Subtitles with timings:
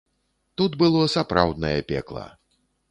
[0.61, 2.29] Тут было сапраўднае пекла!